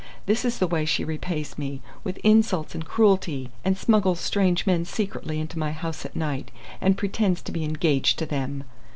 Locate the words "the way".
0.57-0.83